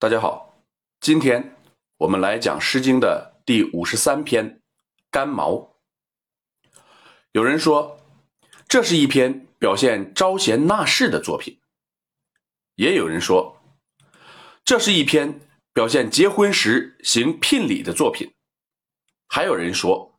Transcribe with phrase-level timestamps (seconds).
[0.00, 0.62] 大家好，
[1.00, 1.56] 今天
[1.96, 4.48] 我们来讲《诗经》的第五十三篇
[5.10, 5.50] 《干毛》。
[7.32, 7.98] 有人说，
[8.68, 11.58] 这是一篇表现招贤纳士的作品；
[12.76, 13.60] 也有人说，
[14.64, 15.40] 这是一篇
[15.72, 18.28] 表现结婚时行聘礼的作品；
[19.26, 20.16] 还有人说，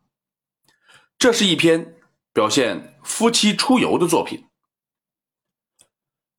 [1.18, 1.96] 这是一篇
[2.34, 4.42] 表现夫妻出游的作品；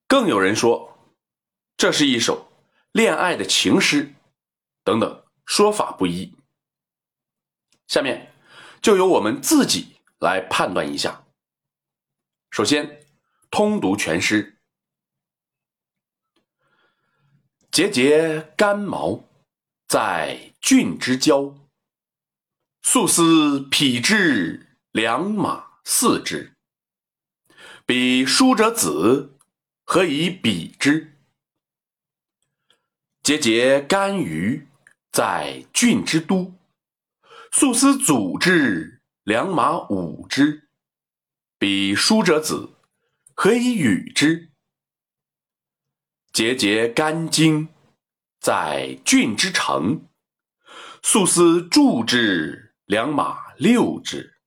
[0.07, 1.15] 更有人说，
[1.79, 2.50] 这是一首。
[2.93, 4.15] 恋爱的情诗，
[4.83, 6.35] 等等，说法不一。
[7.87, 8.33] 下面
[8.83, 11.25] 就由我们自己来判断一下。
[12.51, 13.07] 首先，
[13.51, 14.59] 通读全诗：
[17.71, 19.25] 节节干毛，
[19.87, 21.55] 在郡之郊。
[22.83, 26.57] 素丝匹之，良马四之。
[27.87, 29.39] 彼叔者子，
[29.85, 31.20] 何以比之？
[33.31, 34.67] 节节干鱼，
[35.13, 36.53] 在郡之都。
[37.53, 40.69] 素丝组之，良马五之。
[41.57, 42.71] 彼叔者子，
[43.37, 44.51] 何以与之？
[46.33, 47.69] 节节干荆，
[48.41, 50.09] 在郡之城。
[51.01, 54.41] 素丝筑之，良马六之。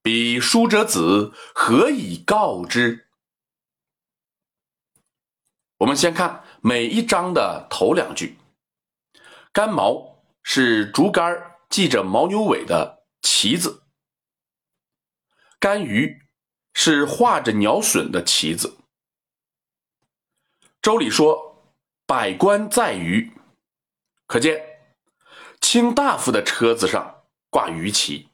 [0.00, 3.08] 彼叔者子，何以告之？
[5.78, 8.38] 我们先看每一章的头两句。
[9.52, 13.84] 干毛是竹竿系着牦牛尾的旗子，
[15.60, 16.26] 干鱼
[16.74, 18.78] 是画着鸟隼的旗子。
[20.82, 21.72] 周礼说
[22.04, 23.30] ：“百官在鱼”，
[24.26, 24.60] 可见
[25.60, 28.30] 卿大夫的车子上挂鱼旗。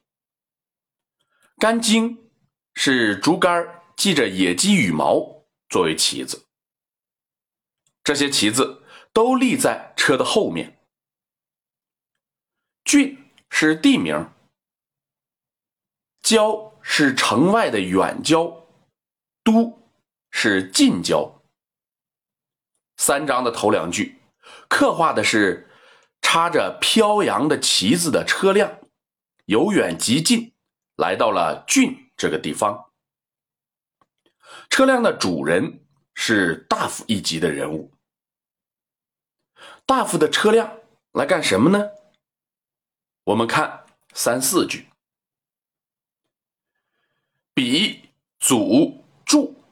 [1.59, 2.31] 干荆
[2.73, 6.47] 是竹竿系着野鸡羽毛作为旗子。
[8.05, 10.79] 这些旗子都立在车的后面。
[12.85, 14.29] 郡是地名，
[16.23, 18.67] 郊是城外的远郊，
[19.45, 19.89] 都
[20.31, 21.43] 是近郊。
[22.97, 24.21] 三章的头两句
[24.69, 25.71] 刻画的是
[26.21, 28.81] 插着飘扬的旗子的车辆
[29.47, 30.53] 由远及近
[30.97, 32.91] 来到了郡这个地方。
[34.71, 35.85] 车辆的主人
[36.25, 37.91] 是大夫一级的人物。
[39.85, 40.79] 大夫的车辆
[41.15, 41.91] 来干什么呢？
[43.25, 43.85] 我们看
[44.15, 44.87] 三四句
[47.53, 49.65] ，“比、祖、助”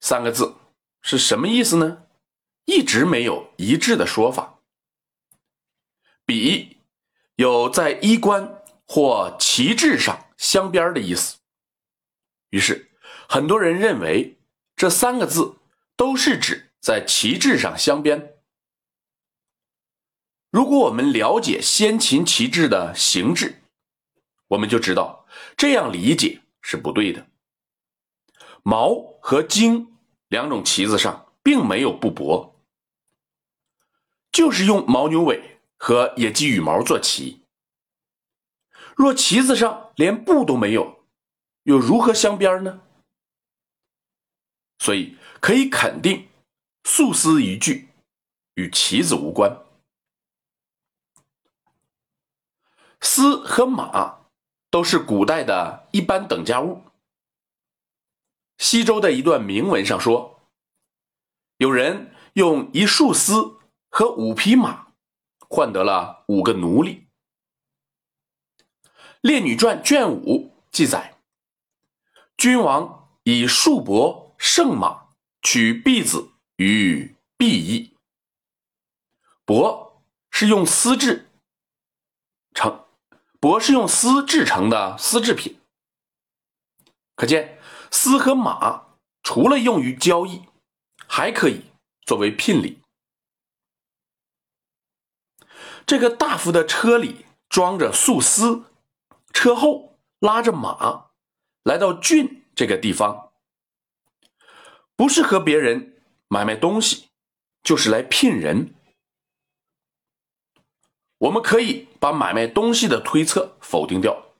[0.00, 0.54] 三个字
[1.02, 2.06] 是什么意思呢？
[2.66, 4.60] 一直没有一致的说法。
[6.24, 6.78] 比
[7.34, 11.38] 有在衣冠或旗帜上镶边的意思，
[12.50, 12.92] 于是
[13.28, 14.38] 很多人认为
[14.76, 15.56] 这三个字
[16.00, 18.38] 都是指在旗帜上镶边。
[20.50, 23.62] 如果我们了解先秦旗帜的形制，
[24.48, 25.26] 我们就知道
[25.58, 27.26] 这样理解是不对的。
[28.62, 29.94] 毛和荆
[30.28, 32.54] 两种旗子上并没有布帛，
[34.32, 37.44] 就是用牦牛尾和野鸡羽毛做旗。
[38.96, 41.04] 若旗子上连布都没有，
[41.64, 42.80] 又如何镶边呢？
[44.78, 46.28] 所以可以肯定，
[46.84, 47.88] 素丝一句
[48.54, 49.64] 与棋子无关。
[53.00, 54.20] 丝和马
[54.70, 56.82] 都是古代的一般等价物。
[58.58, 60.42] 西周的一段铭文上说，
[61.56, 63.58] 有人用一束丝
[63.88, 64.88] 和五匹马
[65.48, 67.06] 换得了五个奴隶。
[69.22, 71.18] 《列女传》卷五记载，
[72.36, 75.08] 君王以束帛胜马，
[75.42, 77.96] 取婢子于毕邑。
[79.46, 79.92] 帛
[80.30, 81.28] 是用丝制
[82.54, 82.84] 成。
[83.40, 85.58] 帛是用丝制成的丝制品，
[87.16, 87.58] 可见
[87.90, 90.42] 丝和马除了用于交易，
[91.06, 91.62] 还可以
[92.04, 92.82] 作为聘礼。
[95.86, 98.64] 这个大夫的车里装着素丝，
[99.32, 101.10] 车后拉着马，
[101.62, 103.29] 来到郡这个地方，
[105.00, 105.96] 不是和别人
[106.28, 107.08] 买卖东西，
[107.62, 108.74] 就是来聘人。
[111.16, 114.34] 我们可以把买卖东西的推测否定掉，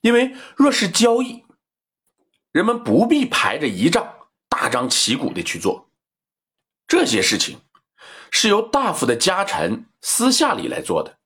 [0.00, 1.44] 因为若是交易，
[2.50, 5.90] 人们不必排着仪仗，大张旗鼓的去做
[6.86, 7.60] 这些事情，
[8.30, 11.18] 是由大夫的家臣私下里来做的。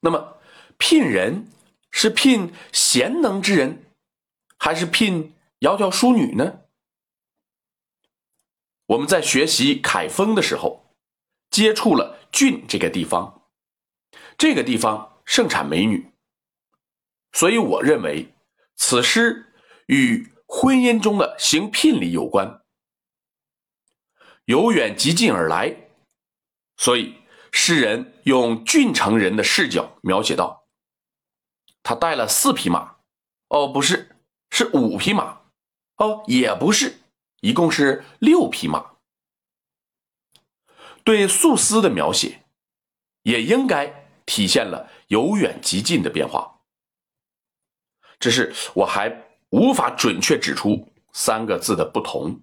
[0.00, 0.40] 那么，
[0.76, 1.46] 聘人
[1.92, 3.84] 是聘贤能之人，
[4.58, 5.32] 还是聘
[5.62, 6.62] 窈窕淑女呢？
[8.86, 10.96] 我们在学习凯风的时候，
[11.50, 13.48] 接触了郡这个地方，
[14.36, 16.12] 这个地方盛产美女，
[17.30, 18.34] 所以我认为
[18.74, 19.54] 此诗
[19.86, 22.64] 与婚姻中的行聘礼有关。
[24.46, 25.90] 由远及近而来，
[26.76, 27.14] 所以
[27.52, 30.66] 诗人用郡城人的视角描写到：
[31.84, 32.96] 他带了四匹马，
[33.46, 34.16] 哦，不是，
[34.50, 35.41] 是五匹马，
[36.02, 36.98] 哦，也不是，
[37.42, 38.96] 一共是六匹马。
[41.04, 42.42] 对素丝的描写，
[43.22, 46.60] 也应该体现了由远及近的变化。
[48.18, 52.40] 只是我还无法准确指出三个字的不同。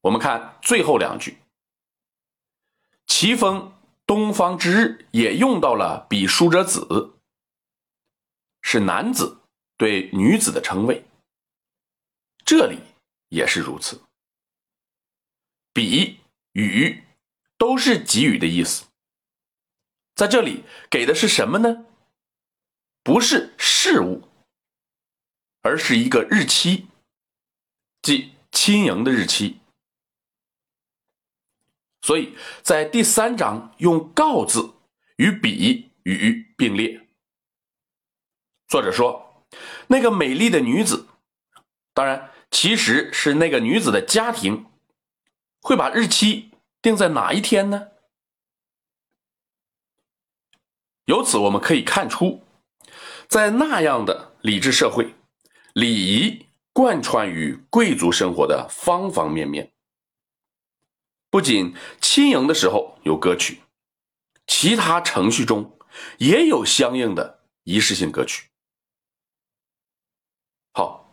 [0.00, 1.38] 我们看最后两句
[3.06, 3.72] ，“奇峰
[4.04, 7.20] 东方之日”也用到了“比书者子”，
[8.62, 9.41] 是男子
[9.82, 11.04] 对女子的称谓。
[12.44, 12.78] 这里
[13.30, 14.00] 也是如此
[15.74, 16.20] ，“比
[16.54, 17.02] ”“与”
[17.58, 18.84] 都是给予的意思。
[20.14, 21.84] 在这里给的是什么呢？
[23.02, 24.28] 不是事物，
[25.62, 26.86] 而是一个日期，
[28.02, 29.58] 即亲迎的日期。
[32.02, 34.74] 所以在第三章用“告”字
[35.16, 37.08] 与“比”与并列。
[38.68, 39.31] 作者说，
[39.88, 41.08] 那个美丽的女子，
[41.94, 44.66] 当然其实是那个女子的家庭，
[45.60, 47.88] 会把日期定在哪一天呢？
[51.06, 52.44] 由此我们可以看出，
[53.26, 55.14] 在那样的礼制社会，
[55.72, 59.72] 礼仪贯穿于贵族生活的方方面面。
[61.28, 63.62] 不仅亲迎的时候有歌曲，
[64.46, 65.76] 其他程序中
[66.18, 68.48] 也有相应的仪式性歌曲。
[70.72, 71.12] 好，